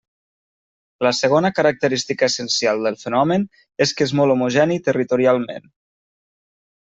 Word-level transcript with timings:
La 1.07 1.11
segona 1.17 1.49
característica 1.59 2.29
essencial 2.33 2.81
del 2.87 2.97
fenomen 3.01 3.45
és 3.87 3.93
que 3.99 4.07
és 4.07 4.15
molt 4.21 4.35
homogeni 4.37 4.79
territorialment. 4.89 5.69